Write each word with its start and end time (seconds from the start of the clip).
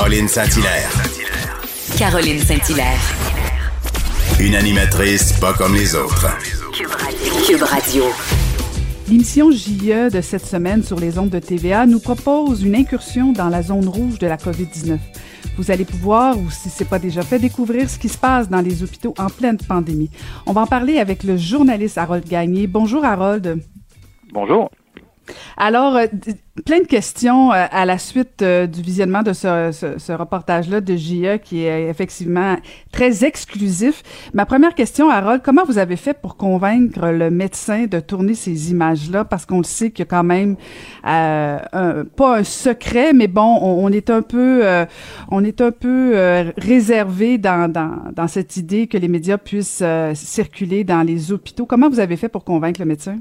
Caroline 0.00 0.28
Saint-Hilaire. 0.28 0.90
Caroline 1.98 2.38
Saint-Hilaire. 2.38 2.98
Une 4.40 4.54
animatrice 4.54 5.38
pas 5.38 5.52
comme 5.52 5.74
les 5.74 5.94
autres. 5.94 6.26
Cube 7.46 7.62
Radio. 7.62 8.04
L'émission 9.10 9.50
JE 9.50 10.10
de 10.10 10.22
cette 10.22 10.46
semaine 10.46 10.82
sur 10.82 10.98
les 10.98 11.18
ondes 11.18 11.28
de 11.28 11.38
TVA 11.38 11.84
nous 11.84 12.00
propose 12.00 12.62
une 12.62 12.76
incursion 12.76 13.32
dans 13.32 13.50
la 13.50 13.60
zone 13.60 13.86
rouge 13.86 14.18
de 14.18 14.26
la 14.26 14.38
COVID-19. 14.38 14.96
Vous 15.58 15.70
allez 15.70 15.84
pouvoir, 15.84 16.38
ou 16.38 16.50
si 16.50 16.70
c'est 16.70 16.88
pas 16.88 16.98
déjà 16.98 17.20
fait, 17.20 17.38
découvrir 17.38 17.90
ce 17.90 17.98
qui 17.98 18.08
se 18.08 18.16
passe 18.16 18.48
dans 18.48 18.62
les 18.62 18.82
hôpitaux 18.82 19.12
en 19.18 19.26
pleine 19.26 19.58
pandémie. 19.58 20.10
On 20.46 20.54
va 20.54 20.62
en 20.62 20.66
parler 20.66 20.98
avec 20.98 21.24
le 21.24 21.36
journaliste 21.36 21.98
Harold 21.98 22.26
Gagné. 22.26 22.66
Bonjour 22.66 23.04
Harold. 23.04 23.62
Bonjour. 24.32 24.70
Alors, 25.56 25.96
euh, 25.96 26.06
plein 26.64 26.80
de 26.80 26.86
questions 26.86 27.52
euh, 27.52 27.66
à 27.70 27.84
la 27.84 27.98
suite 27.98 28.42
euh, 28.42 28.66
du 28.66 28.82
visionnement 28.82 29.22
de 29.22 29.32
ce, 29.32 30.12
reportage-là 30.12 30.80
de 30.80 30.96
JE 30.96 31.38
qui 31.42 31.64
est 31.64 31.88
effectivement 31.88 32.56
très 32.92 33.24
exclusif. 33.24 34.02
Ma 34.34 34.46
première 34.46 34.74
question, 34.74 35.10
Harold, 35.10 35.42
comment 35.44 35.64
vous 35.64 35.78
avez 35.78 35.96
fait 35.96 36.14
pour 36.14 36.36
convaincre 36.36 37.08
le 37.08 37.30
médecin 37.30 37.86
de 37.86 38.00
tourner 38.00 38.34
ces 38.34 38.70
images-là? 38.70 39.24
Parce 39.24 39.46
qu'on 39.46 39.58
le 39.58 39.64
sait 39.64 39.90
qu'il 39.90 40.00
y 40.00 40.08
a 40.08 40.10
quand 40.10 40.24
même 40.24 40.56
pas 41.02 42.38
un 42.38 42.44
secret, 42.44 43.12
mais 43.12 43.28
bon, 43.28 43.58
on, 43.60 43.90
est 43.92 44.10
un 44.10 44.22
peu, 44.22 44.62
on 45.30 45.44
est 45.44 45.60
un 45.60 45.70
peu 45.70 46.14
réservé 46.56 47.38
dans, 47.38 47.70
dans, 47.70 48.12
dans, 48.14 48.28
cette 48.28 48.56
idée 48.56 48.86
que 48.86 48.98
les 48.98 49.08
médias 49.08 49.38
puissent 49.38 49.82
circuler 50.14 50.84
dans 50.84 51.02
les 51.02 51.32
hôpitaux. 51.32 51.66
Comment 51.66 51.88
vous 51.88 52.00
avez 52.00 52.16
fait 52.16 52.28
pour 52.28 52.44
convaincre 52.44 52.80
le 52.80 52.86
médecin? 52.86 53.18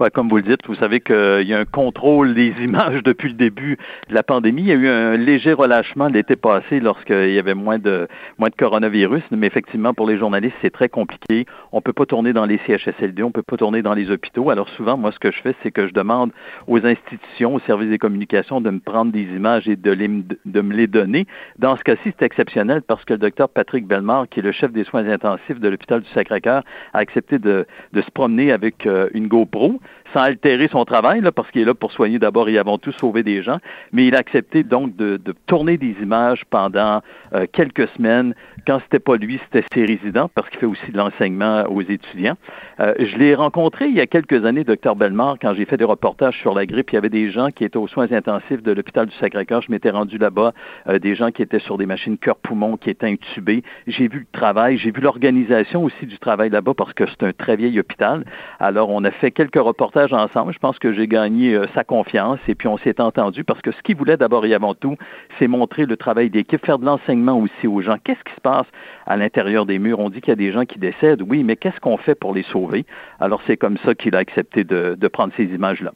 Ouais, 0.00 0.10
comme 0.10 0.28
vous 0.28 0.36
le 0.36 0.42
dites, 0.42 0.66
vous 0.66 0.74
savez 0.74 1.00
qu'il 1.00 1.46
y 1.46 1.54
a 1.54 1.58
un 1.58 1.64
contrôle 1.64 2.34
des 2.34 2.52
images 2.60 3.02
depuis 3.02 3.28
le 3.28 3.34
début 3.34 3.78
de 4.08 4.14
la 4.14 4.22
pandémie. 4.22 4.62
Il 4.62 4.68
y 4.68 4.72
a 4.72 4.74
eu 4.74 4.88
un 4.88 5.16
léger 5.16 5.52
relâchement 5.52 6.08
l'été 6.08 6.36
passé 6.36 6.80
lorsqu'il 6.80 7.30
y 7.30 7.38
avait 7.38 7.54
moins 7.54 7.78
de 7.78 8.08
moins 8.38 8.48
de 8.48 8.54
coronavirus, 8.54 9.22
mais 9.30 9.46
effectivement 9.46 9.94
pour 9.94 10.06
les 10.06 10.18
journalistes 10.18 10.56
c'est 10.62 10.72
très 10.72 10.88
compliqué. 10.88 11.46
On 11.72 11.80
peut 11.80 11.92
pas 11.92 12.06
tourner 12.06 12.32
dans 12.32 12.44
les 12.44 12.58
CHSLD, 12.66 13.22
on 13.22 13.30
peut 13.30 13.42
pas 13.42 13.56
tourner 13.56 13.82
dans 13.82 13.94
les 13.94 14.10
hôpitaux. 14.10 14.50
Alors 14.50 14.68
souvent, 14.70 14.96
moi 14.96 15.12
ce 15.12 15.18
que 15.18 15.30
je 15.30 15.40
fais, 15.40 15.54
c'est 15.62 15.70
que 15.70 15.86
je 15.86 15.92
demande 15.92 16.32
aux 16.66 16.84
institutions, 16.84 17.54
aux 17.54 17.60
services 17.60 17.90
des 17.90 17.98
communications 17.98 18.60
de 18.60 18.70
me 18.70 18.80
prendre 18.80 19.12
des 19.12 19.22
images 19.22 19.68
et 19.68 19.76
de, 19.76 19.90
les, 19.90 20.08
de 20.08 20.60
me 20.60 20.74
les 20.74 20.86
donner. 20.86 21.26
Dans 21.58 21.76
ce 21.76 21.84
cas-ci, 21.84 22.12
c'est 22.18 22.22
exceptionnel 22.22 22.82
parce 22.82 23.04
que 23.04 23.14
le 23.14 23.18
docteur 23.18 23.48
Patrick 23.48 23.86
Bellemare, 23.86 24.28
qui 24.28 24.40
est 24.40 24.42
le 24.42 24.52
chef 24.52 24.72
des 24.72 24.84
soins 24.84 25.06
intensifs 25.08 25.60
de 25.60 25.68
l'hôpital 25.68 26.00
du 26.00 26.08
Sacré-Cœur, 26.10 26.62
a 26.92 26.98
accepté 26.98 27.38
de, 27.38 27.66
de 27.92 28.02
se 28.02 28.10
promener 28.10 28.52
avec 28.52 28.86
euh, 28.86 29.08
une 29.14 29.28
GoPro 29.28 29.73
sans 30.12 30.20
altérer 30.20 30.68
son 30.68 30.84
travail, 30.84 31.20
là, 31.20 31.32
parce 31.32 31.50
qu'il 31.50 31.62
est 31.62 31.64
là 31.64 31.74
pour 31.74 31.92
soigner 31.92 32.18
d'abord 32.18 32.48
et 32.48 32.58
avant 32.58 32.78
tout 32.78 32.92
sauver 32.92 33.22
des 33.22 33.42
gens, 33.42 33.58
mais 33.92 34.06
il 34.06 34.14
a 34.14 34.18
accepté 34.18 34.62
donc 34.62 34.96
de, 34.96 35.20
tourner 35.46 35.76
des 35.76 35.96
images 36.02 36.44
pendant 36.48 37.00
euh, 37.34 37.46
quelques 37.52 37.88
semaines. 37.96 38.34
Quand 38.66 38.80
c'était 38.84 38.98
pas 38.98 39.16
lui, 39.16 39.40
c'était 39.44 39.66
ses 39.74 39.84
résidents, 39.84 40.30
parce 40.34 40.48
qu'il 40.50 40.60
fait 40.60 40.66
aussi 40.66 40.92
de 40.92 40.96
l'enseignement 40.96 41.64
aux 41.68 41.82
étudiants. 41.82 42.36
Euh, 42.80 42.94
je 42.98 43.16
l'ai 43.16 43.34
rencontré 43.34 43.86
il 43.86 43.94
y 43.94 44.00
a 44.00 44.06
quelques 44.06 44.44
années, 44.44 44.64
docteur 44.64 44.96
Bellemare, 44.96 45.36
quand 45.40 45.54
j'ai 45.54 45.64
fait 45.64 45.76
des 45.76 45.84
reportages 45.84 46.38
sur 46.40 46.54
la 46.54 46.66
grippe. 46.66 46.90
Il 46.92 46.94
y 46.94 46.98
avait 46.98 47.10
des 47.10 47.30
gens 47.30 47.50
qui 47.50 47.64
étaient 47.64 47.76
aux 47.76 47.88
soins 47.88 48.10
intensifs 48.12 48.62
de 48.62 48.72
l'hôpital 48.72 49.06
du 49.06 49.14
Sacré-Cœur. 49.16 49.62
Je 49.62 49.70
m'étais 49.70 49.90
rendu 49.90 50.18
là-bas, 50.18 50.52
euh, 50.88 50.98
des 50.98 51.14
gens 51.14 51.30
qui 51.30 51.42
étaient 51.42 51.58
sur 51.58 51.78
des 51.78 51.86
machines 51.86 52.18
cœur-poumon, 52.18 52.76
qui 52.76 52.90
étaient 52.90 53.06
intubés. 53.06 53.62
J'ai 53.86 54.08
vu 54.08 54.20
le 54.20 54.26
travail, 54.32 54.78
j'ai 54.78 54.90
vu 54.90 55.00
l'organisation 55.00 55.84
aussi 55.84 56.06
du 56.06 56.18
travail 56.18 56.50
là-bas, 56.50 56.74
parce 56.74 56.92
que 56.92 57.04
c'est 57.06 57.22
un 57.26 57.32
très 57.32 57.56
vieil 57.56 57.78
hôpital. 57.78 58.24
Alors, 58.60 58.90
on 58.90 59.04
a 59.04 59.10
fait 59.10 59.30
quelques 59.30 59.56
reportages 59.64 60.12
ensemble. 60.12 60.52
Je 60.52 60.58
pense 60.58 60.78
que 60.78 60.92
j'ai 60.92 61.08
gagné 61.08 61.54
euh, 61.54 61.66
sa 61.74 61.84
confiance 61.84 62.38
et 62.46 62.54
puis 62.54 62.68
on 62.68 62.78
s'est 62.78 63.00
entendu 63.00 63.44
parce 63.44 63.60
que 63.60 63.72
ce 63.72 63.82
qu'il 63.82 63.96
voulait 63.96 64.16
d'abord 64.16 64.46
et 64.46 64.54
avant 64.54 64.74
tout, 64.74 64.96
c'est 65.38 65.48
montrer 65.48 65.86
le 65.86 65.96
travail 65.96 66.30
d'équipe, 66.30 66.64
faire 66.64 66.78
de 66.78 66.84
l'enseignement 66.84 67.38
aussi 67.38 67.66
aux 67.66 67.80
gens. 67.80 67.96
Qu'est-ce 68.02 68.22
qui 68.24 68.34
se 68.34 68.40
passe 68.40 68.66
à 69.06 69.16
l'intérieur 69.16 69.66
des 69.66 69.78
murs? 69.78 69.98
On 69.98 70.10
dit 70.10 70.20
qu'il 70.20 70.30
y 70.30 70.32
a 70.32 70.36
des 70.36 70.52
gens 70.52 70.64
qui 70.64 70.78
décèdent, 70.78 71.22
oui, 71.22 71.42
mais 71.42 71.56
qu'est-ce 71.56 71.80
qu'on 71.80 71.96
fait 71.96 72.14
pour 72.14 72.34
les 72.34 72.44
sauver? 72.44 72.86
Alors 73.18 73.40
c'est 73.46 73.56
comme 73.56 73.78
ça 73.84 73.94
qu'il 73.94 74.14
a 74.14 74.18
accepté 74.18 74.64
de, 74.64 75.08
prendre 75.08 75.32
ces 75.36 75.44
images-là. 75.44 75.92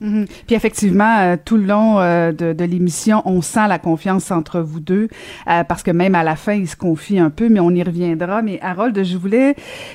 Mhm. 0.00 0.26
Puis 0.46 0.56
effectivement, 0.56 1.18
euh, 1.18 1.36
tout 1.42 1.56
le 1.56 1.64
long 1.64 2.00
euh, 2.00 2.32
de, 2.32 2.64
l'émission, 2.64 3.22
on 3.24 3.40
sent 3.40 3.68
la 3.68 3.78
confiance 3.78 4.30
entre 4.30 4.60
vous 4.60 4.80
deux, 4.80 5.08
parce 5.46 5.82
que 5.82 5.90
même 5.90 6.14
à 6.14 6.22
la 6.22 6.36
fin, 6.36 6.54
il 6.54 6.68
se 6.68 6.76
confie 6.76 7.18
un 7.18 7.30
peu, 7.30 7.48
mais 7.48 7.60
on 7.60 7.70
y 7.70 7.82
reviendra. 7.82 8.42
Mais 8.42 8.58
Harold, 8.62 9.02
je 9.02 9.16
voulais, 9.16 9.54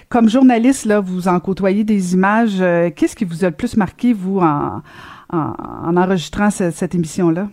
comme 0.10 0.30
journaliste, 0.30 0.86
là, 0.86 1.00
vous 1.00 1.28
en 1.28 1.40
côtoyez 1.40 1.84
des 1.84 2.14
images. 2.14 2.64
Qu'est-ce 3.04 3.18
qui 3.18 3.26
vous 3.26 3.44
a 3.44 3.50
le 3.50 3.54
plus 3.54 3.76
marqué, 3.76 4.14
vous, 4.14 4.40
en, 4.40 4.82
en, 5.30 5.98
enregistrant 5.98 6.50
cette, 6.50 6.96
émission-là? 6.96 7.50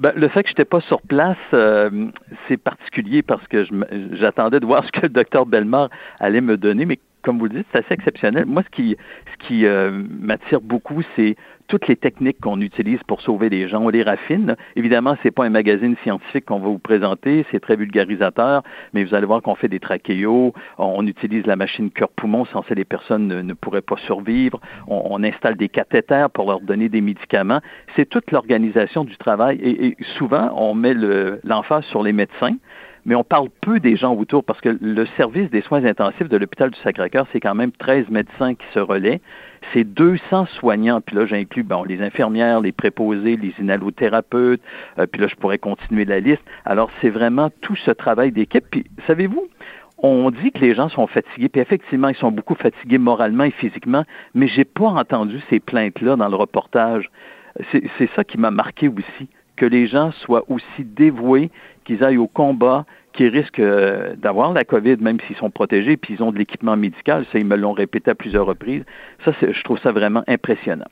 Ben, 0.00 0.12
le 0.16 0.26
fait 0.26 0.42
que 0.42 0.48
je 0.48 0.50
n'étais 0.50 0.64
pas 0.64 0.80
sur 0.80 1.00
place, 1.00 1.36
c'est 2.48 2.56
particulier 2.56 3.22
parce 3.22 3.46
que 3.46 3.64
j'attendais 4.14 4.58
de 4.58 4.66
voir 4.66 4.84
ce 4.86 4.90
que 4.90 5.02
le 5.02 5.10
docteur 5.10 5.46
Belmar 5.46 5.90
allait 6.18 6.40
me 6.40 6.56
donner, 6.56 6.86
mais 6.86 6.98
comme 7.22 7.38
vous 7.38 7.44
le 7.44 7.58
dites, 7.58 7.68
c'est 7.70 7.84
assez 7.84 7.94
exceptionnel. 7.94 8.46
Moi, 8.46 8.64
ce 8.64 8.70
qui, 8.70 8.96
ce 9.32 9.46
qui 9.46 9.64
euh, 9.64 9.92
m'attire 9.92 10.60
beaucoup, 10.60 11.02
c'est 11.14 11.36
toutes 11.68 11.88
les 11.88 11.96
techniques 11.96 12.40
qu'on 12.40 12.60
utilise 12.60 13.02
pour 13.06 13.20
sauver 13.20 13.48
les 13.48 13.68
gens. 13.68 13.82
On 13.82 13.88
les 13.88 14.02
raffine. 14.02 14.56
Évidemment, 14.76 15.16
c'est 15.22 15.30
pas 15.30 15.44
un 15.44 15.50
magazine 15.50 15.96
scientifique 16.02 16.46
qu'on 16.46 16.58
va 16.58 16.68
vous 16.68 16.78
présenter, 16.78 17.44
c'est 17.50 17.60
très 17.60 17.76
vulgarisateur, 17.76 18.62
mais 18.92 19.04
vous 19.04 19.14
allez 19.14 19.26
voir 19.26 19.42
qu'on 19.42 19.54
fait 19.54 19.68
des 19.68 19.80
trachéos, 19.80 20.52
on, 20.78 21.06
utilise 21.06 21.46
la 21.46 21.56
machine 21.56 21.90
cœur-poumon, 21.90 22.44
sans 22.46 22.62
ça 22.64 22.74
les 22.74 22.84
personnes 22.84 23.28
ne, 23.28 23.54
pourraient 23.54 23.80
pas 23.80 23.96
survivre, 24.06 24.60
on, 24.88 25.22
installe 25.22 25.56
des 25.56 25.68
cathéters 25.68 26.30
pour 26.30 26.46
leur 26.48 26.60
donner 26.60 26.88
des 26.88 27.00
médicaments. 27.00 27.60
C'est 27.94 28.08
toute 28.08 28.30
l'organisation 28.30 29.04
du 29.04 29.16
travail 29.16 29.58
et, 29.62 29.86
et 29.86 29.96
souvent, 30.18 30.52
on 30.56 30.74
met 30.74 30.94
l'emphase 31.44 31.84
sur 31.84 32.02
les 32.02 32.12
médecins 32.12 32.56
mais 33.06 33.14
on 33.14 33.24
parle 33.24 33.48
peu 33.62 33.78
des 33.78 33.96
gens 33.96 34.14
autour 34.14 34.44
parce 34.44 34.60
que 34.60 34.76
le 34.80 35.06
service 35.16 35.48
des 35.50 35.62
soins 35.62 35.84
intensifs 35.84 36.28
de 36.28 36.36
l'hôpital 36.36 36.70
du 36.70 36.78
Sacré-Cœur, 36.80 37.26
c'est 37.32 37.40
quand 37.40 37.54
même 37.54 37.70
13 37.70 38.08
médecins 38.10 38.54
qui 38.54 38.66
se 38.74 38.80
relaient. 38.80 39.20
C'est 39.72 39.84
200 39.84 40.46
soignants, 40.58 41.00
puis 41.00 41.14
là 41.16 41.24
j'inclus 41.24 41.62
bon, 41.62 41.84
les 41.84 42.02
infirmières, 42.02 42.60
les 42.60 42.72
préposés, 42.72 43.36
les 43.36 43.54
inhalothérapeutes, 43.60 44.60
euh, 44.98 45.06
puis 45.06 45.22
là 45.22 45.28
je 45.28 45.36
pourrais 45.36 45.58
continuer 45.58 46.04
la 46.04 46.18
liste. 46.18 46.42
Alors 46.64 46.90
c'est 47.00 47.10
vraiment 47.10 47.50
tout 47.60 47.76
ce 47.76 47.92
travail 47.92 48.32
d'équipe. 48.32 48.64
Puis 48.68 48.84
savez-vous, 49.06 49.48
on 49.98 50.30
dit 50.32 50.50
que 50.50 50.58
les 50.58 50.74
gens 50.74 50.88
sont 50.88 51.06
fatigués, 51.06 51.48
puis 51.48 51.60
effectivement, 51.60 52.08
ils 52.08 52.16
sont 52.16 52.32
beaucoup 52.32 52.56
fatigués 52.56 52.98
moralement 52.98 53.44
et 53.44 53.52
physiquement, 53.52 54.04
mais 54.34 54.48
j'ai 54.48 54.64
pas 54.64 54.88
entendu 54.88 55.40
ces 55.48 55.60
plaintes-là 55.60 56.16
dans 56.16 56.28
le 56.28 56.36
reportage. 56.36 57.08
C'est 57.72 58.10
ça 58.14 58.24
qui 58.24 58.36
m'a 58.36 58.50
marqué 58.50 58.88
aussi, 58.88 59.28
que 59.56 59.64
les 59.64 59.86
gens 59.86 60.10
soient 60.12 60.44
aussi 60.48 60.84
dévoués, 60.84 61.50
qu'ils 61.86 62.04
aillent 62.04 62.18
au 62.18 62.26
combat, 62.26 62.84
qui 63.12 63.28
risquent 63.28 63.60
euh, 63.60 64.14
d'avoir 64.16 64.52
la 64.52 64.64
COVID, 64.64 64.96
même 64.96 65.18
s'ils 65.26 65.36
sont 65.36 65.50
protégés, 65.50 65.96
puis 65.96 66.14
ils 66.14 66.22
ont 66.22 66.32
de 66.32 66.38
l'équipement 66.38 66.76
médical. 66.76 67.24
Ça, 67.32 67.38
ils 67.38 67.46
me 67.46 67.56
l'ont 67.56 67.72
répété 67.72 68.10
à 68.10 68.14
plusieurs 68.14 68.46
reprises. 68.46 68.84
Ça, 69.24 69.32
je 69.40 69.62
trouve 69.62 69.78
ça 69.78 69.92
vraiment 69.92 70.22
impressionnant. 70.26 70.88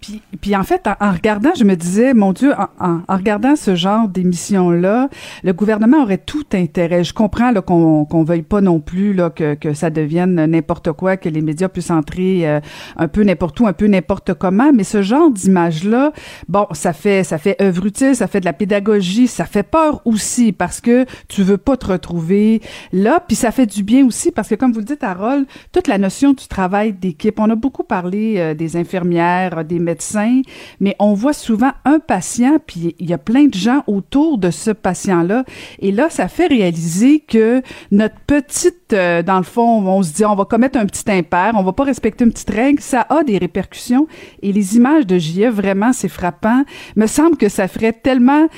Puis, 0.00 0.22
puis 0.40 0.54
en 0.54 0.62
fait, 0.62 0.88
en, 1.00 1.12
regardant, 1.12 1.50
je 1.56 1.64
me 1.64 1.74
disais, 1.74 2.14
mon 2.14 2.32
Dieu, 2.32 2.52
en, 2.78 3.00
en, 3.08 3.16
regardant 3.16 3.56
ce 3.56 3.74
genre 3.74 4.08
d'émission-là, 4.08 5.08
le 5.42 5.52
gouvernement 5.52 6.02
aurait 6.02 6.18
tout 6.18 6.44
intérêt. 6.52 7.02
Je 7.02 7.14
comprends 7.14 7.52
qu'on 7.62 8.04
qu'on 8.04 8.24
veuille 8.24 8.42
pas 8.42 8.60
non 8.60 8.80
plus 8.80 9.14
là, 9.14 9.30
que, 9.30 9.54
que 9.54 9.74
ça 9.74 9.90
devienne 9.90 10.44
n'importe 10.46 10.92
quoi, 10.92 11.16
que 11.16 11.28
les 11.28 11.40
médias 11.40 11.68
puissent 11.68 11.90
entrer 11.90 12.48
euh, 12.48 12.60
un 12.96 13.08
peu 13.08 13.22
n'importe 13.22 13.58
où, 13.60 13.66
un 13.66 13.72
peu 13.72 13.86
n'importe 13.86 14.34
comment, 14.34 14.72
mais 14.72 14.84
ce 14.84 15.02
genre 15.02 15.30
d'image-là, 15.30 16.12
bon, 16.48 16.66
ça 16.72 16.92
fait 16.92 17.24
ça 17.24 17.38
fait 17.38 17.60
œuvre 17.60 17.86
utile, 17.86 18.14
ça 18.14 18.26
fait 18.26 18.40
de 18.40 18.44
la 18.44 18.52
pédagogie, 18.52 19.26
ça 19.28 19.44
fait 19.44 19.62
peur 19.62 20.02
aussi 20.04 20.52
parce 20.52 20.80
que 20.80 21.06
tu 21.28 21.42
veux 21.42 21.58
pas 21.58 21.76
te 21.76 21.86
retrouver 21.86 22.60
là, 22.92 23.20
puis 23.26 23.36
ça 23.36 23.50
fait 23.50 23.66
du 23.66 23.82
bien 23.82 24.06
aussi 24.06 24.30
parce 24.30 24.48
que 24.48 24.54
comme 24.54 24.72
vous 24.72 24.80
le 24.80 24.84
dites, 24.84 25.02
Harold, 25.02 25.46
toute 25.72 25.88
la 25.88 25.98
notion 25.98 26.32
du 26.32 26.46
travail 26.46 26.92
d'équipe, 26.92 27.38
on 27.40 27.50
a 27.50 27.54
beaucoup 27.54 27.84
parlé 27.84 28.34
euh, 28.38 28.54
des 28.54 28.76
infirmières, 28.76 29.64
des 29.64 29.78
médecins, 29.86 30.42
mais 30.80 30.94
on 30.98 31.14
voit 31.14 31.32
souvent 31.32 31.72
un 31.84 31.98
patient, 31.98 32.58
puis 32.66 32.94
il 32.98 33.08
y 33.08 33.14
a 33.14 33.18
plein 33.18 33.44
de 33.44 33.54
gens 33.54 33.82
autour 33.86 34.36
de 34.38 34.50
ce 34.50 34.70
patient-là. 34.70 35.44
Et 35.78 35.92
là, 35.92 36.10
ça 36.10 36.28
fait 36.28 36.48
réaliser 36.48 37.20
que 37.20 37.62
notre 37.90 38.18
petite, 38.26 38.92
euh, 38.92 39.22
dans 39.22 39.38
le 39.38 39.44
fond, 39.44 39.86
on 39.86 40.02
se 40.02 40.12
dit, 40.12 40.24
on 40.24 40.34
va 40.34 40.44
commettre 40.44 40.78
un 40.78 40.86
petit 40.86 41.10
impair, 41.10 41.52
on 41.54 41.62
va 41.62 41.72
pas 41.72 41.84
respecter 41.84 42.24
une 42.24 42.32
petite 42.32 42.50
règle, 42.50 42.80
ça 42.82 43.06
a 43.08 43.22
des 43.22 43.38
répercussions. 43.38 44.06
Et 44.42 44.52
les 44.52 44.76
images 44.76 45.06
de 45.06 45.18
JE, 45.18 45.48
vraiment, 45.48 45.92
c'est 45.92 46.08
frappant. 46.08 46.64
Me 46.96 47.06
semble 47.06 47.36
que 47.36 47.48
ça 47.48 47.68
ferait 47.68 47.92
tellement 47.92 48.48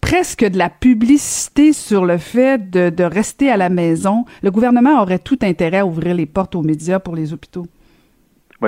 presque 0.00 0.44
de 0.44 0.58
la 0.58 0.68
publicité 0.68 1.72
sur 1.72 2.04
le 2.04 2.18
fait 2.18 2.70
de 2.70 3.04
rester 3.04 3.50
à 3.50 3.56
la 3.56 3.70
maison. 3.70 4.24
Le 4.42 4.50
gouvernement 4.50 5.00
aurait 5.00 5.20
tout 5.20 5.38
intérêt 5.42 5.78
à 5.78 5.86
ouvrir 5.86 6.14
les 6.14 6.26
portes 6.26 6.54
aux 6.54 6.62
médias 6.62 6.98
pour 6.98 7.14
les 7.14 7.32
hôpitaux. 7.32 7.66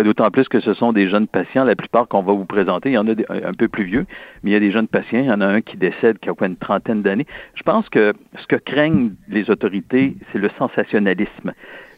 D'autant 0.02 0.30
plus 0.30 0.48
que 0.48 0.60
ce 0.60 0.74
sont 0.74 0.92
des 0.92 1.08
jeunes 1.08 1.28
patients, 1.28 1.64
la 1.64 1.76
plupart 1.76 2.08
qu'on 2.08 2.22
va 2.22 2.32
vous 2.32 2.44
présenter. 2.44 2.90
Il 2.90 2.94
y 2.94 2.98
en 2.98 3.06
a 3.06 3.12
un 3.30 3.54
peu 3.54 3.68
plus 3.68 3.84
vieux, 3.84 4.06
mais 4.42 4.50
il 4.50 4.52
y 4.52 4.56
a 4.56 4.60
des 4.60 4.72
jeunes 4.72 4.88
patients. 4.88 5.20
Il 5.20 5.26
y 5.26 5.32
en 5.32 5.40
a 5.40 5.46
un 5.46 5.60
qui 5.60 5.76
décède 5.76 6.18
qui 6.18 6.28
a 6.28 6.34
quoi 6.34 6.48
une 6.48 6.56
trentaine 6.56 7.02
d'années. 7.02 7.26
Je 7.54 7.62
pense 7.62 7.88
que 7.88 8.12
ce 8.36 8.46
que 8.46 8.56
craignent 8.56 9.12
les 9.28 9.50
autorités, 9.50 10.16
c'est 10.32 10.38
le 10.38 10.50
sensationnalisme 10.58 11.52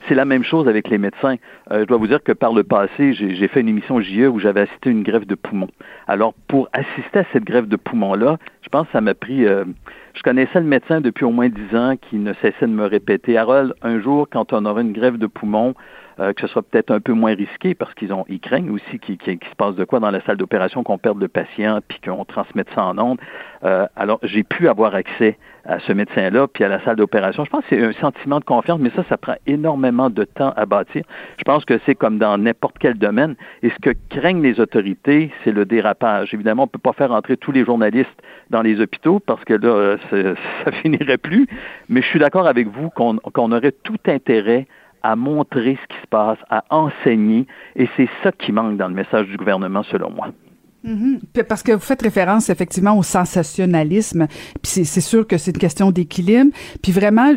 C'est 0.09 0.15
la 0.15 0.25
même 0.25 0.45
chose 0.45 0.69
avec 0.69 0.89
les 0.89 0.99
médecins. 0.99 1.37
Euh, 1.73 1.81
je 1.81 1.85
dois 1.85 1.97
vous 1.97 2.07
dire 2.07 2.23
que 2.23 2.31
par 2.31 2.53
le 2.53 2.63
passé, 2.63 3.13
j'ai 3.13 3.49
fait 3.49 3.61
une 3.61 3.69
émission 3.69 4.01
JE 4.01 4.29
où 4.29 4.39
j'avais 4.39 4.61
assisté 4.61 4.91
à 4.91 4.93
une 4.93 5.03
grève 5.03 5.27
de 5.27 5.35
poumon. 5.35 5.69
Alors, 6.07 6.33
pour 6.47 6.69
assister 6.73 7.21
à 7.21 7.25
cette 7.33 7.45
grève 7.45 7.67
de 7.67 7.75
poumon-là, 7.77 8.39
je 8.63 8.69
pense 8.69 8.87
que 8.87 8.93
ça 8.93 9.01
m'a 9.01 9.15
pris... 9.15 9.47
Euh, 9.47 9.65
je 10.15 10.23
connaissais 10.23 10.61
le 10.61 10.67
médecin 10.67 11.01
depuis 11.01 11.25
au 11.25 11.31
moins 11.31 11.49
dix 11.49 11.77
ans 11.77 11.95
qui 12.01 12.17
ne 12.17 12.33
cessait 12.35 12.67
de 12.67 12.73
me 12.73 12.87
répéter, 12.87 13.37
Harold, 13.37 13.75
un 13.83 14.01
jour, 14.01 14.29
quand 14.31 14.53
on 14.53 14.65
aura 14.65 14.81
une 14.81 14.93
grève 14.93 15.19
de 15.19 15.27
poumon, 15.27 15.75
euh, 16.21 16.33
que 16.33 16.41
ce 16.41 16.47
soit 16.47 16.63
peut-être 16.63 16.93
un 16.93 17.01
peu 17.01 17.13
moins 17.13 17.35
risqué 17.35 17.75
parce 17.75 17.93
qu'ils 17.95 18.13
ont 18.13 18.25
ils 18.29 18.41
craignent 18.41 18.71
aussi 18.71 18.99
qu'il 18.99 19.19
se 19.19 19.57
passe 19.59 19.75
de 19.75 19.85
quoi 19.85 20.01
dans 20.01 20.11
la 20.11 20.23
salle 20.23 20.37
d'opération, 20.37 20.85
qu'on 20.85 20.99
perde 20.99 21.21
le 21.21 21.29
patient 21.29 21.81
puis 21.87 22.01
qu'on 22.03 22.25
transmette 22.25 22.69
ça 22.75 22.85
en 22.85 22.99
ondes. 22.99 23.19
Alors, 23.97 24.21
j'ai 24.23 24.45
pu 24.45 24.69
avoir 24.69 24.95
accès 24.95 25.37
à 25.67 25.79
ce 25.81 25.93
médecin-là, 25.93 26.47
puis 26.49 26.65
à 26.65 26.69
la 26.69 26.83
salle 26.85 26.97
d'opération. 26.97 27.45
Je 27.45 27.51
pense 27.51 27.65
que 27.65 27.77
c'est 27.77 27.85
un 27.85 27.93
sentiment 27.93 28.39
de 28.39 28.45
confiance, 28.45 28.79
mais 28.81 28.91
ça, 28.91 29.05
ça 29.09 29.17
prend 29.17 29.35
énormément 29.47 30.11
de 30.11 30.25
temps 30.25 30.53
à 30.57 30.67
bâtir. 30.67 31.05
Je 31.39 31.45
pense 31.45 31.65
que 31.65 31.79
c'est 31.87 31.95
comme 31.95 32.19
dans 32.19 32.39
n'importe 32.39 32.77
quel 32.79 32.95
domaine. 32.95 33.35
Et 33.63 33.71
ce 33.71 33.77
que 33.81 33.91
craignent 34.11 34.43
les 34.43 34.61
autorités, 34.61 35.31
c'est 35.45 35.53
le 35.53 35.65
dérapage. 35.65 36.33
Évidemment, 36.35 36.65
on 36.65 36.67
ne 36.67 36.71
peut 36.71 36.79
pas 36.79 36.93
faire 36.93 37.13
entrer 37.13 37.37
tous 37.37 37.53
les 37.53 37.65
journalistes 37.65 38.23
dans 38.51 38.63
les 38.63 38.81
hôpitaux 38.81 39.21
parce 39.21 39.45
que 39.45 39.55
là, 39.55 39.97
ça 40.65 40.73
finirait 40.73 41.19
plus. 41.19 41.47
Mais 41.89 42.03
je 42.03 42.07
suis 42.07 42.19
d'accord 42.19 42.47
avec 42.47 42.69
vous 42.69 42.91
qu'on 42.91 43.53
aurait 43.53 43.73
tout 43.73 43.99
intérêt 44.07 44.67
à 45.03 45.15
montrer 45.15 45.79
ce 45.81 45.95
qui 45.95 46.03
se 46.03 46.07
passe, 46.09 46.39
à 46.51 46.65
enseigner, 46.71 47.47
et 47.77 47.89
c'est 47.97 48.09
ça 48.25 48.33
qui 48.33 48.51
manque 48.51 48.77
dans 48.77 48.89
le 48.89 48.95
message 48.95 49.27
du 49.27 49.37
gouvernement, 49.37 49.85
selon 49.85 50.11
moi. 50.11 50.29
Mm-hmm. 50.87 51.43
Parce 51.49 51.63
que 51.65 51.73
vous 51.73 51.81
faites 51.81 52.03
référence 52.03 52.49
effectivement 52.49 52.97
au 52.97 53.03
sensationnalisme, 53.03 54.29
puis 54.63 54.85
c'est 54.85 55.01
sûr 55.01 55.27
que 55.27 55.37
c'est 55.37 55.51
une 55.51 55.59
question 55.59 55.91
d'équilibre. 55.91 56.53
Puis 56.81 56.93
vraiment, 56.93 57.33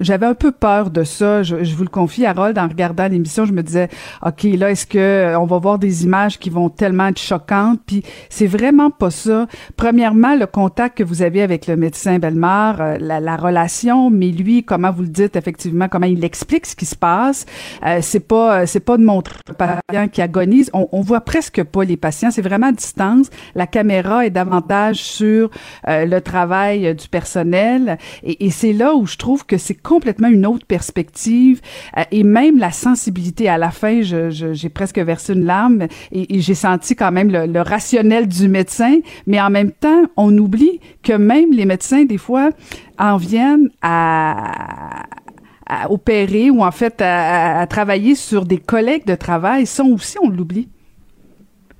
j'avais 0.00 0.26
un 0.26 0.34
peu 0.34 0.52
peur 0.52 0.90
de 0.90 1.02
ça. 1.02 1.42
Je, 1.42 1.56
vous 1.56 1.84
le 1.84 1.88
confie, 1.88 2.26
Harold, 2.26 2.58
en 2.58 2.68
regardant 2.68 3.08
l'émission, 3.08 3.46
je 3.46 3.52
me 3.52 3.62
disais, 3.62 3.88
ok, 4.24 4.42
là, 4.58 4.70
est-ce 4.70 4.86
que 4.86 4.98
euh, 4.98 5.38
on 5.38 5.46
va 5.46 5.58
voir 5.58 5.78
des 5.78 6.04
images 6.04 6.38
qui 6.38 6.50
vont 6.50 6.68
tellement 6.68 7.06
être 7.08 7.18
choquantes? 7.18 7.80
Puis 7.86 8.02
c'est 8.28 8.46
vraiment 8.46 8.90
pas 8.90 9.10
ça. 9.10 9.46
Premièrement, 9.76 10.36
le 10.36 10.46
contact 10.46 10.98
que 10.98 11.04
vous 11.04 11.22
avez 11.22 11.42
avec 11.42 11.66
le 11.66 11.76
médecin 11.76 12.18
Belmar, 12.18 12.80
euh, 12.80 12.96
la, 13.00 13.36
relation, 13.36 14.10
mais 14.10 14.28
lui, 14.28 14.64
comment 14.64 14.90
vous 14.90 15.02
le 15.02 15.08
dites 15.08 15.36
effectivement, 15.36 15.88
comment 15.88 16.06
il 16.06 16.24
explique 16.24 16.66
ce 16.66 16.76
qui 16.76 16.86
se 16.86 16.96
passe, 16.96 17.46
euh, 17.84 17.98
c'est 18.02 18.20
pas, 18.20 18.66
c'est 18.66 18.80
pas 18.80 18.96
de 18.96 19.04
montrer 19.04 19.36
patient 19.56 20.08
qui 20.08 20.20
agonise. 20.22 20.70
On, 20.72 20.88
on 20.92 21.00
voit 21.00 21.20
presque 21.20 21.62
pas 21.62 21.84
les 21.84 21.96
patients. 21.96 22.30
C'est 22.30 22.42
vraiment 22.42 22.65
à 22.68 22.72
distance. 22.72 23.28
La 23.54 23.66
caméra 23.66 24.26
est 24.26 24.30
davantage 24.30 24.96
sur 24.96 25.50
euh, 25.88 26.04
le 26.04 26.20
travail 26.20 26.94
du 26.94 27.08
personnel. 27.08 27.98
Et, 28.22 28.50
c'est 28.50 28.72
là 28.72 28.94
où 28.94 29.06
je 29.06 29.16
trouve 29.16 29.44
que 29.44 29.58
c'est 29.58 29.74
complètement 29.74 30.28
une 30.28 30.46
autre 30.46 30.66
perspective. 30.66 31.60
Euh, 31.96 32.02
et 32.10 32.22
même 32.22 32.58
la 32.58 32.70
sensibilité 32.70 33.48
à 33.48 33.58
la 33.58 33.70
fin, 33.70 34.00
j'ai 34.02 34.68
presque 34.68 34.98
versé 34.98 35.34
une 35.34 35.44
larme 35.44 35.86
et, 36.12 36.40
j'ai 36.40 36.54
senti 36.54 36.94
quand 36.94 37.12
même 37.12 37.30
le, 37.30 37.60
rationnel 37.60 38.28
du 38.28 38.48
médecin. 38.48 38.98
Mais 39.26 39.40
en 39.40 39.50
même 39.50 39.72
temps, 39.72 40.04
on 40.16 40.36
oublie 40.38 40.80
que 41.02 41.12
même 41.12 41.52
les 41.52 41.64
médecins, 41.64 42.04
des 42.04 42.18
fois, 42.18 42.50
en 42.98 43.16
viennent 43.16 43.70
à 43.82 45.04
opérer 45.88 46.50
ou 46.50 46.62
en 46.62 46.70
fait 46.70 47.00
à, 47.00 47.66
travailler 47.68 48.14
sur 48.14 48.44
des 48.44 48.58
collègues 48.58 49.06
de 49.06 49.14
travail, 49.14 49.66
ça 49.66 49.84
aussi 49.84 50.16
on 50.22 50.28
l'oublie. 50.28 50.68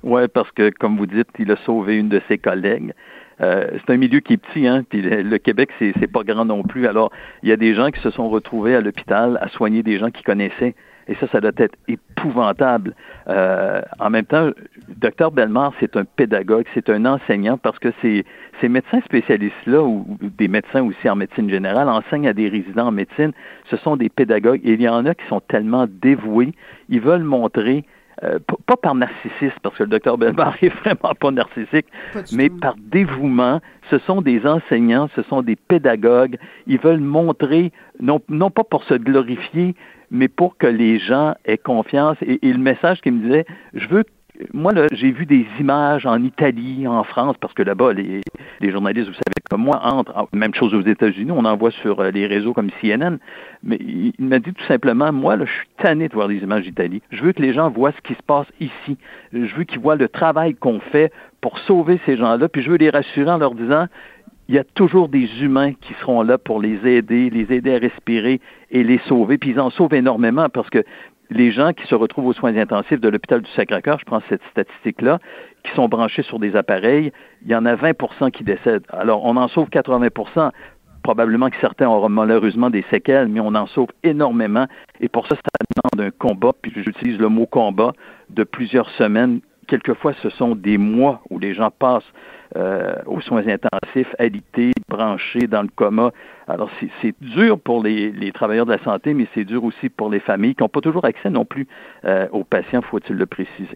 Oui, 0.03 0.21
parce 0.33 0.51
que, 0.51 0.69
comme 0.69 0.97
vous 0.97 1.07
dites, 1.07 1.27
il 1.39 1.51
a 1.51 1.55
sauvé 1.57 1.97
une 1.97 2.09
de 2.09 2.21
ses 2.27 2.37
collègues. 2.37 2.93
Euh, 3.39 3.67
c'est 3.73 3.93
un 3.93 3.97
milieu 3.97 4.19
qui 4.19 4.33
est 4.33 4.37
petit, 4.37 4.67
hein, 4.67 4.83
puis 4.87 5.01
le, 5.01 5.37
Québec, 5.37 5.69
c'est, 5.79 6.11
pas 6.11 6.23
grand 6.23 6.45
non 6.45 6.63
plus. 6.63 6.87
Alors, 6.87 7.11
il 7.43 7.49
y 7.49 7.51
a 7.51 7.57
des 7.57 7.75
gens 7.75 7.91
qui 7.91 8.01
se 8.01 8.09
sont 8.09 8.29
retrouvés 8.29 8.75
à 8.75 8.81
l'hôpital 8.81 9.37
à 9.41 9.47
soigner 9.49 9.83
des 9.83 9.97
gens 9.97 10.09
qui 10.09 10.23
connaissaient. 10.23 10.75
Et 11.09 11.15
ça, 11.15 11.27
ça 11.27 11.39
doit 11.39 11.51
être 11.57 11.75
épouvantable. 11.87 12.93
Euh, 13.29 13.81
en 13.99 14.09
même 14.09 14.25
temps, 14.25 14.49
docteur 14.89 15.31
Belmar, 15.31 15.71
c'est 15.79 15.95
un 15.95 16.03
pédagogue, 16.03 16.65
c'est 16.73 16.89
un 16.89 17.05
enseignant 17.05 17.57
parce 17.57 17.79
que 17.79 17.93
ces, 18.01 18.25
ces 18.59 18.67
médecins 18.67 18.99
spécialistes-là, 19.05 19.83
ou, 19.83 20.17
des 20.21 20.49
médecins 20.49 20.83
aussi 20.83 21.09
en 21.09 21.15
médecine 21.15 21.49
générale, 21.49 21.87
enseignent 21.87 22.27
à 22.27 22.33
des 22.33 22.49
résidents 22.49 22.87
en 22.87 22.91
médecine. 22.91 23.31
Ce 23.69 23.77
sont 23.77 23.95
des 23.95 24.09
pédagogues. 24.09 24.61
Et 24.65 24.73
il 24.73 24.81
y 24.81 24.89
en 24.89 25.05
a 25.05 25.15
qui 25.15 25.25
sont 25.27 25.39
tellement 25.39 25.85
dévoués, 25.87 26.53
ils 26.89 27.01
veulent 27.01 27.23
montrer 27.23 27.85
euh, 28.23 28.39
pas 28.65 28.77
par 28.77 28.95
narcissisme, 28.95 29.57
parce 29.61 29.77
que 29.77 29.83
le 29.83 29.89
docteur 29.89 30.17
Belmar 30.17 30.55
est 30.61 30.69
vraiment 30.69 31.13
pas 31.19 31.31
narcissique, 31.31 31.85
mais 32.33 32.49
par 32.49 32.75
dévouement. 32.77 33.61
Ce 33.89 33.99
sont 33.99 34.21
des 34.21 34.45
enseignants, 34.45 35.09
ce 35.15 35.21
sont 35.23 35.41
des 35.41 35.55
pédagogues. 35.55 36.37
Ils 36.65 36.79
veulent 36.79 36.99
montrer, 36.99 37.71
non, 37.99 38.21
non 38.27 38.49
pas 38.49 38.63
pour 38.63 38.83
se 38.83 38.95
glorifier, 38.95 39.75
mais 40.11 40.27
pour 40.27 40.57
que 40.57 40.67
les 40.67 40.99
gens 40.99 41.35
aient 41.45 41.57
confiance. 41.57 42.17
Et, 42.21 42.47
et 42.47 42.53
le 42.53 42.59
message 42.59 43.01
qui 43.01 43.11
me 43.11 43.21
disait, 43.21 43.45
je 43.73 43.87
veux 43.87 44.03
moi, 44.53 44.71
j'ai 44.91 45.11
vu 45.11 45.25
des 45.25 45.45
images 45.59 46.05
en 46.05 46.21
Italie, 46.23 46.87
en 46.87 47.03
France, 47.03 47.35
parce 47.39 47.53
que 47.53 47.63
là-bas, 47.63 47.93
les, 47.93 48.21
journalistes, 48.61 49.07
vous 49.07 49.13
savez 49.13 49.33
comme 49.49 49.63
moi, 49.63 49.79
entrent, 49.83 50.27
même 50.33 50.53
chose 50.53 50.73
aux 50.73 50.81
États-Unis, 50.81 51.31
on 51.31 51.45
en 51.45 51.57
voit 51.57 51.71
sur 51.71 51.99
euh, 51.99 52.11
les 52.11 52.27
réseaux 52.27 52.53
comme 52.53 52.69
CNN, 52.81 53.17
mais 53.63 53.77
il, 53.77 54.13
m'a 54.19 54.39
dit 54.39 54.53
tout 54.53 54.65
simplement, 54.65 55.11
moi, 55.11 55.35
là, 55.37 55.45
je 55.45 55.51
suis 55.51 55.67
tanné 55.81 56.07
de 56.07 56.13
voir 56.13 56.27
des 56.27 56.37
images 56.37 56.63
d'Italie. 56.63 57.01
Je 57.11 57.23
veux 57.23 57.31
que 57.31 57.41
les 57.41 57.53
gens 57.53 57.69
voient 57.69 57.91
ce 57.91 58.01
qui 58.01 58.13
se 58.13 58.23
passe 58.23 58.47
ici. 58.59 58.97
Je 59.33 59.55
veux 59.55 59.63
qu'ils 59.63 59.79
voient 59.79 59.95
le 59.95 60.09
travail 60.09 60.53
qu'on 60.53 60.79
fait 60.79 61.11
pour 61.41 61.57
sauver 61.59 61.99
ces 62.05 62.17
gens-là, 62.17 62.47
puis 62.49 62.61
je 62.61 62.69
veux 62.69 62.77
les 62.77 62.89
rassurer 62.89 63.31
en 63.31 63.37
leur 63.37 63.55
disant, 63.55 63.87
il 64.49 64.55
y 64.55 64.59
a 64.59 64.63
toujours 64.63 65.09
des 65.09 65.27
humains 65.41 65.73
qui 65.73 65.93
seront 65.99 66.21
là 66.21 66.37
pour 66.37 66.61
les 66.61 66.79
aider, 66.87 67.29
les 67.29 67.53
aider 67.53 67.75
à 67.75 67.79
respirer 67.79 68.39
et 68.71 68.83
les 68.83 68.99
sauver. 69.07 69.37
Puis 69.37 69.51
ils 69.51 69.59
en 69.59 69.69
sauvent 69.69 69.93
énormément 69.93 70.47
parce 70.49 70.69
que 70.69 70.83
les 71.29 71.51
gens 71.51 71.73
qui 71.73 71.85
se 71.87 71.95
retrouvent 71.95 72.27
aux 72.27 72.33
soins 72.33 72.55
intensifs 72.55 72.99
de 72.99 73.09
l'hôpital 73.09 73.41
du 73.41 73.51
Sacré-Cœur, 73.51 73.99
je 73.99 74.05
prends 74.05 74.21
cette 74.29 74.43
statistique-là, 74.51 75.19
qui 75.63 75.71
sont 75.73 75.87
branchés 75.87 76.23
sur 76.23 76.39
des 76.39 76.55
appareils, 76.55 77.11
il 77.43 77.51
y 77.51 77.55
en 77.55 77.65
a 77.65 77.75
20% 77.75 78.31
qui 78.31 78.43
décèdent. 78.43 78.85
Alors, 78.89 79.25
on 79.25 79.35
en 79.35 79.47
sauve 79.47 79.69
80% 79.69 80.51
Probablement 81.07 81.49
que 81.49 81.55
certains 81.61 81.87
auront 81.87 82.09
malheureusement 82.09 82.69
des 82.69 82.83
séquelles, 82.89 83.29
mais 83.29 83.39
on 83.39 83.55
en 83.55 83.65
sauve 83.67 83.87
énormément. 84.03 84.67
Et 84.99 85.07
pour 85.07 85.25
ça, 85.27 85.35
ça 85.35 85.91
demande 85.95 86.05
un 86.05 86.11
combat, 86.11 86.51
puis 86.61 86.69
j'utilise 86.75 87.17
le 87.17 87.29
mot 87.29 87.45
combat, 87.45 87.93
de 88.29 88.43
plusieurs 88.43 88.89
semaines. 88.89 89.39
Quelquefois, 89.67 90.11
ce 90.21 90.29
sont 90.29 90.53
des 90.53 90.77
mois 90.77 91.21
où 91.29 91.39
les 91.39 91.53
gens 91.53 91.71
passent 91.71 92.11
euh, 92.55 92.95
aux 93.05 93.21
soins 93.21 93.43
intensifs, 93.47 94.13
alités, 94.19 94.71
branchés 94.87 95.47
dans 95.47 95.61
le 95.61 95.69
coma. 95.75 96.11
Alors, 96.49 96.69
c'est 97.01 97.13
dur 97.19 97.59
pour 97.59 97.83
les, 97.83 98.09
les, 98.09 98.31
travailleurs 98.31 98.65
de 98.65 98.71
la 98.71 98.81
santé, 98.81 99.13
mais 99.13 99.27
c'est 99.35 99.43
dur 99.43 99.65
aussi 99.65 99.89
pour 99.89 100.09
les 100.09 100.21
familles 100.21 100.55
qui 100.55 100.63
n'ont 100.63 100.69
pas 100.69 100.79
toujours 100.79 101.03
accès 101.03 101.29
non 101.29 101.43
plus 101.43 101.67
euh, 102.05 102.25
aux 102.31 102.45
patients, 102.45 102.81
faut-il 102.81 103.17
le 103.17 103.25
préciser. 103.25 103.75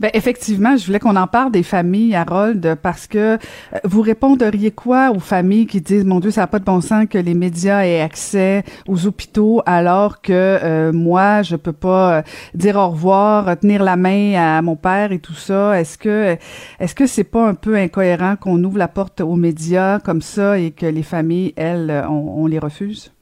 Bien, 0.00 0.08
effectivement, 0.14 0.74
je 0.74 0.86
voulais 0.86 1.00
qu'on 1.00 1.16
en 1.16 1.26
parle 1.26 1.52
des 1.52 1.62
familles, 1.62 2.14
Harold, 2.14 2.78
parce 2.82 3.06
que 3.06 3.34
euh, 3.34 3.36
vous 3.84 4.00
répondriez 4.00 4.70
quoi 4.70 5.10
aux 5.10 5.18
familles 5.18 5.66
qui 5.66 5.82
disent, 5.82 6.06
mon 6.06 6.18
Dieu, 6.18 6.30
ça 6.30 6.42
n'a 6.42 6.46
pas 6.46 6.58
de 6.58 6.64
bon 6.64 6.80
sens 6.80 7.04
que 7.10 7.18
les 7.18 7.34
médias 7.34 7.84
aient 7.84 8.00
accès 8.00 8.64
aux 8.86 9.06
hôpitaux 9.06 9.60
alors 9.66 10.22
que 10.22 10.32
euh, 10.32 10.92
moi, 10.92 11.42
je 11.42 11.56
peux 11.56 11.74
pas 11.74 12.22
dire 12.54 12.76
au 12.76 12.88
revoir, 12.88 13.58
tenir 13.58 13.82
la 13.82 13.96
main 13.96 14.32
à 14.34 14.62
mon 14.62 14.76
père 14.76 15.12
et 15.12 15.18
tout 15.18 15.34
ça? 15.34 15.78
Est-ce 15.78 15.98
que, 15.98 16.38
est-ce 16.80 16.94
que 16.94 17.06
c'est 17.06 17.24
pas 17.24 17.46
un 17.46 17.54
peu 17.54 17.76
incohérent 17.98 18.36
qu'on 18.36 18.62
ouvre 18.62 18.78
la 18.78 18.86
porte 18.86 19.20
aux 19.20 19.34
médias 19.34 19.98
comme 19.98 20.20
ça 20.20 20.58
et 20.58 20.70
que 20.70 20.86
les 20.86 21.02
familles, 21.02 21.52
elles, 21.56 22.04
on, 22.08 22.46
les 22.46 22.60
refuse? 22.60 23.12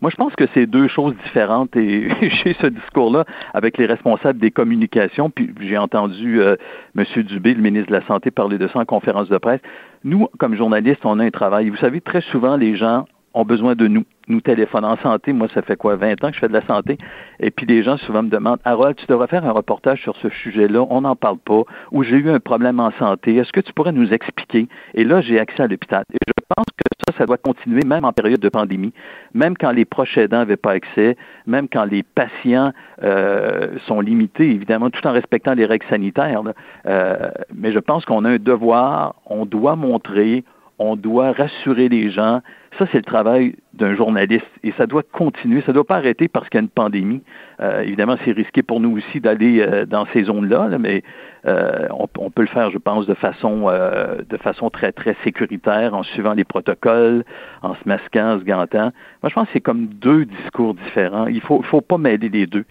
Moi, 0.00 0.10
je 0.10 0.16
pense 0.16 0.34
que 0.34 0.44
c'est 0.52 0.66
deux 0.66 0.88
choses 0.88 1.14
différentes 1.24 1.76
et 1.76 2.08
j'ai 2.20 2.54
ce 2.54 2.66
discours-là 2.66 3.24
avec 3.54 3.78
les 3.78 3.86
responsables 3.86 4.40
des 4.40 4.50
communications, 4.50 5.30
puis 5.30 5.50
j'ai 5.60 5.78
entendu 5.78 6.40
euh, 6.40 6.56
M. 6.96 7.04
Dubé, 7.22 7.54
le 7.54 7.62
ministre 7.62 7.88
de 7.88 7.96
la 7.96 8.06
Santé, 8.06 8.32
parler 8.32 8.58
de 8.58 8.66
ça 8.68 8.80
en 8.80 8.84
conférence 8.84 9.28
de 9.28 9.38
presse. 9.38 9.60
Nous, 10.02 10.26
comme 10.38 10.56
journalistes, 10.56 11.04
on 11.04 11.20
a 11.20 11.24
un 11.24 11.30
travail. 11.30 11.68
Vous 11.68 11.76
savez, 11.76 12.00
très 12.00 12.20
souvent, 12.20 12.56
les 12.56 12.76
gens 12.76 13.06
ont 13.38 13.44
besoin 13.44 13.74
de 13.74 13.86
nous. 13.86 14.04
Nous 14.26 14.42
en 14.74 14.96
santé. 14.98 15.32
Moi, 15.32 15.48
ça 15.54 15.62
fait 15.62 15.76
quoi, 15.76 15.96
20 15.96 16.22
ans 16.22 16.28
que 16.28 16.34
je 16.34 16.40
fais 16.40 16.48
de 16.48 16.52
la 16.52 16.66
santé? 16.66 16.98
Et 17.40 17.50
puis, 17.50 17.64
les 17.64 17.82
gens 17.82 17.96
souvent 17.96 18.22
me 18.22 18.28
demandent, 18.28 18.58
Harold, 18.64 18.96
tu 18.96 19.06
devrais 19.06 19.26
faire 19.26 19.46
un 19.46 19.52
reportage 19.52 20.02
sur 20.02 20.16
ce 20.16 20.28
sujet-là. 20.28 20.86
On 20.90 21.00
n'en 21.00 21.16
parle 21.16 21.38
pas. 21.38 21.62
Ou 21.92 22.02
j'ai 22.02 22.16
eu 22.16 22.28
un 22.28 22.38
problème 22.38 22.78
en 22.78 22.90
santé. 22.98 23.36
Est-ce 23.36 23.52
que 23.52 23.60
tu 23.60 23.72
pourrais 23.72 23.92
nous 23.92 24.12
expliquer? 24.12 24.68
Et 24.92 25.04
là, 25.04 25.22
j'ai 25.22 25.38
accès 25.38 25.62
à 25.62 25.66
l'hôpital. 25.66 26.04
Et 26.12 26.18
je 26.26 26.44
pense 26.54 26.66
que 26.66 26.84
ça, 27.06 27.16
ça 27.16 27.26
doit 27.26 27.38
continuer 27.38 27.82
même 27.86 28.04
en 28.04 28.12
période 28.12 28.40
de 28.40 28.48
pandémie. 28.50 28.92
Même 29.32 29.56
quand 29.56 29.70
les 29.70 29.86
proches 29.86 30.18
aidants 30.18 30.38
n'avaient 30.38 30.56
pas 30.56 30.72
accès. 30.72 31.16
Même 31.46 31.66
quand 31.66 31.84
les 31.84 32.02
patients 32.02 32.72
euh, 33.02 33.78
sont 33.86 34.02
limités, 34.02 34.50
évidemment, 34.50 34.90
tout 34.90 35.06
en 35.06 35.12
respectant 35.12 35.54
les 35.54 35.64
règles 35.64 35.86
sanitaires. 35.88 36.42
Euh, 36.86 37.30
mais 37.54 37.72
je 37.72 37.78
pense 37.78 38.04
qu'on 38.04 38.26
a 38.26 38.30
un 38.30 38.38
devoir. 38.38 39.14
On 39.24 39.46
doit 39.46 39.76
montrer 39.76 40.44
on 40.78 40.96
doit 40.96 41.32
rassurer 41.32 41.88
les 41.88 42.10
gens. 42.10 42.40
Ça, 42.78 42.86
c'est 42.92 42.98
le 42.98 43.04
travail 43.04 43.56
d'un 43.72 43.96
journaliste 43.96 44.46
et 44.62 44.72
ça 44.72 44.86
doit 44.86 45.02
continuer. 45.02 45.62
Ça 45.62 45.72
ne 45.72 45.74
doit 45.74 45.86
pas 45.86 45.96
arrêter 45.96 46.28
parce 46.28 46.48
qu'il 46.48 46.58
y 46.58 46.60
a 46.60 46.62
une 46.62 46.68
pandémie. 46.68 47.22
Euh, 47.60 47.80
évidemment, 47.82 48.16
c'est 48.24 48.32
risqué 48.32 48.62
pour 48.62 48.78
nous 48.78 48.96
aussi 48.96 49.20
d'aller 49.20 49.60
euh, 49.60 49.86
dans 49.86 50.06
ces 50.12 50.24
zones-là, 50.24 50.78
mais 50.78 51.02
euh, 51.46 51.88
on, 51.90 52.30
peut 52.30 52.42
le 52.42 52.48
faire, 52.48 52.70
je 52.70 52.78
pense, 52.78 53.06
de 53.06 53.14
façon, 53.14 53.66
de 53.68 54.36
façon 54.36 54.70
très, 54.70 54.92
très 54.92 55.16
sécuritaire, 55.24 55.94
en 55.94 56.02
suivant 56.02 56.34
les 56.34 56.44
protocoles, 56.44 57.24
en 57.62 57.74
se 57.74 57.80
masquant, 57.86 58.34
en 58.34 58.38
se 58.38 58.44
gantant. 58.44 58.92
Moi, 59.22 59.30
je 59.30 59.34
pense 59.34 59.46
que 59.46 59.52
c'est 59.54 59.60
comme 59.60 59.86
deux 59.86 60.24
discours 60.26 60.74
différents. 60.74 61.26
Il 61.26 61.36
ne 61.36 61.40
faut, 61.40 61.62
faut 61.62 61.80
pas 61.80 61.98
mêler 61.98 62.28
les 62.28 62.46
deux 62.46 62.64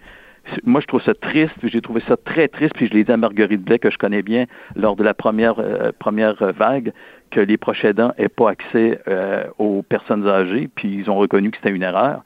moi, 0.64 0.80
je 0.80 0.86
trouve 0.86 1.02
ça 1.02 1.14
triste, 1.14 1.54
j'ai 1.62 1.80
trouvé 1.80 2.02
ça 2.08 2.16
très 2.16 2.48
triste, 2.48 2.74
puis 2.74 2.86
je 2.86 2.92
l'ai 2.94 3.04
dit 3.04 3.12
à 3.12 3.16
Marguerite 3.16 3.62
Blais, 3.62 3.78
que 3.78 3.90
je 3.90 3.98
connais 3.98 4.22
bien, 4.22 4.46
lors 4.76 4.96
de 4.96 5.02
la 5.02 5.14
première, 5.14 5.56
première 5.98 6.36
vague, 6.52 6.92
que 7.30 7.40
les 7.40 7.56
proches 7.56 7.84
n'aient 7.84 8.28
pas 8.28 8.50
accès 8.50 9.00
euh, 9.08 9.44
aux 9.58 9.82
personnes 9.82 10.26
âgées, 10.26 10.68
puis 10.74 10.94
ils 10.94 11.10
ont 11.10 11.16
reconnu 11.16 11.50
que 11.50 11.56
c'était 11.56 11.74
une 11.74 11.82
erreur. 11.82 12.22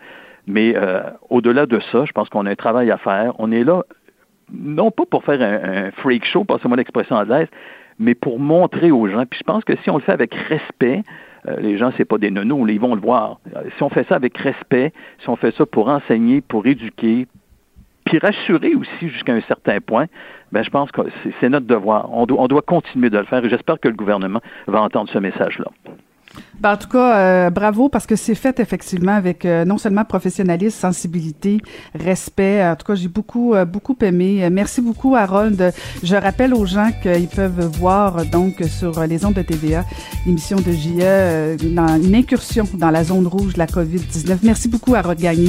Mais 0.47 0.75
euh, 0.77 1.03
au-delà 1.31 1.67
de 1.67 1.81
ça, 1.93 2.05
je 2.05 2.13
pense 2.13 2.29
qu'on 2.29 2.47
a 2.47 2.51
un 2.51 2.57
travail 2.57 2.91
à 2.91 2.99
faire. 2.99 3.35
On 3.39 3.53
est 3.53 3.65
là, 3.65 3.83
non 4.53 4.91
pas 4.91 5.05
pour 5.09 5.25
faire 5.25 5.41
un, 5.41 5.91
freak 5.93 6.25
show, 6.25 6.45
passez-moi 6.45 6.77
l'expression 6.77 7.17
anglaise, 7.17 7.49
mais 7.99 8.15
pour 8.15 8.41
montrer 8.41 8.91
aux 8.91 9.07
gens. 9.07 9.25
Puis 9.27 9.41
je 9.41 9.45
pense 9.45 9.65
que 9.65 9.77
si 9.83 9.91
on 9.91 9.97
le 9.97 10.03
fait 10.03 10.13
avec 10.13 10.35
respect, 10.35 11.03
euh, 11.49 11.57
les 11.61 11.77
gens, 11.77 11.93
c'est 11.97 12.05
pas 12.05 12.19
des 12.19 12.31
nonos, 12.31 12.67
ils 12.69 12.81
vont 12.81 12.95
le 12.95 13.01
voir. 13.01 13.41
Si 13.77 13.83
on 13.83 13.89
fait 13.89 14.07
ça 14.09 14.17
avec 14.17 14.37
respect, 14.39 14.93
si 15.21 15.29
on 15.29 15.37
fait 15.37 15.55
ça 15.57 15.67
pour 15.67 15.89
enseigner, 15.89 16.41
pour 16.41 16.67
éduquer, 16.67 17.27
puis 18.13 18.19
rassurer 18.19 18.75
aussi 18.75 19.09
jusqu'à 19.09 19.33
un 19.33 19.41
certain 19.49 19.81
point, 19.81 20.07
ben, 20.53 20.63
je 20.63 20.69
pense 20.69 20.91
que 20.93 21.01
c'est 21.41 21.49
notre 21.49 21.67
devoir. 21.67 22.13
On 22.13 22.27
doit, 22.27 22.43
on 22.43 22.47
doit 22.47 22.61
continuer 22.61 23.09
de 23.09 23.17
le 23.17 23.25
faire 23.25 23.43
et 23.43 23.49
j'espère 23.49 23.81
que 23.81 23.89
le 23.89 23.95
gouvernement 23.95 24.41
va 24.67 24.83
entendre 24.83 25.09
ce 25.11 25.19
message-là. 25.19 25.71
Ben, 26.61 26.75
en 26.75 26.77
tout 26.77 26.89
cas, 26.89 27.17
euh, 27.17 27.51
bravo 27.51 27.89
parce 27.89 28.07
que 28.07 28.17
c'est 28.17 28.35
fait 28.35 28.61
effectivement 28.61 29.15
avec 29.15 29.45
euh, 29.45 29.65
non 29.65 29.79
seulement 29.79 30.05
professionnalisme, 30.05 30.79
sensibilité, 30.79 31.61
respect. 31.95 32.63
En 32.65 32.77
tout 32.77 32.87
cas, 32.87 32.95
j'ai 32.95 33.09
beaucoup 33.09 33.55
euh, 33.55 33.65
beaucoup 33.65 33.97
aimé. 34.03 34.49
Merci 34.51 34.83
beaucoup 34.83 35.17
Harold. 35.17 35.73
Je 36.03 36.17
rappelle 36.17 36.53
aux 36.53 36.67
gens 36.67 36.91
qu'ils 37.03 37.29
peuvent 37.29 37.67
voir 37.79 38.27
donc 38.27 38.63
sur 38.69 39.05
les 39.05 39.25
ondes 39.25 39.35
de 39.35 39.43
TVA 39.43 39.85
l'émission 40.27 40.57
de 40.59 40.71
JE 40.71 41.75
dans 41.75 42.01
une 42.01 42.15
incursion 42.15 42.65
dans 42.75 42.91
la 42.91 43.05
zone 43.05 43.27
rouge 43.27 43.55
de 43.55 43.59
la 43.59 43.67
COVID-19. 43.67 44.39
Merci 44.43 44.69
beaucoup 44.69 44.95
Harold 44.95 45.19
Gagné. 45.19 45.49